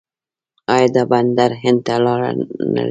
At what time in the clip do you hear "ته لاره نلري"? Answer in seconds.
1.85-2.79